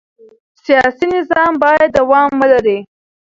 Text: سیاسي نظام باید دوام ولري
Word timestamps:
سیاسي 0.63 1.05
نظام 1.15 1.51
باید 1.63 1.89
دوام 1.97 2.29
ولري 2.39 2.77